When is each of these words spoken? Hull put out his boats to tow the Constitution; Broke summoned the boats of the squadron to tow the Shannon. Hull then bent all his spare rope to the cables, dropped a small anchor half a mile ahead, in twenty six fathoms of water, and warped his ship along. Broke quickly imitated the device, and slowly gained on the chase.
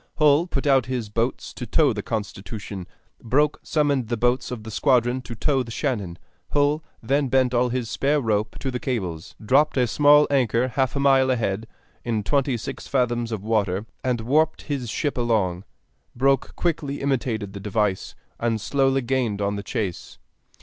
Hull 0.17 0.47
put 0.47 0.65
out 0.65 0.87
his 0.87 1.09
boats 1.09 1.53
to 1.53 1.67
tow 1.67 1.93
the 1.93 2.01
Constitution; 2.01 2.87
Broke 3.21 3.59
summoned 3.61 4.07
the 4.07 4.17
boats 4.17 4.49
of 4.49 4.63
the 4.63 4.71
squadron 4.71 5.21
to 5.21 5.35
tow 5.35 5.61
the 5.61 5.69
Shannon. 5.69 6.17
Hull 6.53 6.83
then 7.03 7.27
bent 7.27 7.53
all 7.53 7.69
his 7.69 7.87
spare 7.87 8.19
rope 8.19 8.57
to 8.61 8.71
the 8.71 8.79
cables, 8.79 9.35
dropped 9.39 9.77
a 9.77 9.85
small 9.85 10.25
anchor 10.31 10.69
half 10.69 10.95
a 10.95 10.99
mile 10.99 11.29
ahead, 11.29 11.67
in 12.03 12.23
twenty 12.23 12.57
six 12.57 12.87
fathoms 12.87 13.31
of 13.31 13.43
water, 13.43 13.85
and 14.03 14.21
warped 14.21 14.63
his 14.63 14.89
ship 14.89 15.19
along. 15.19 15.65
Broke 16.15 16.55
quickly 16.55 16.99
imitated 16.99 17.53
the 17.53 17.59
device, 17.59 18.15
and 18.39 18.59
slowly 18.59 19.03
gained 19.03 19.39
on 19.39 19.55
the 19.55 19.61
chase. 19.61 20.17